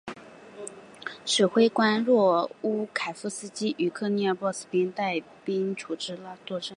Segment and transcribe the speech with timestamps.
[1.23, 6.69] 指挥官若乌凯夫斯基与科涅茨波尔斯基带兵至楚措拉作战。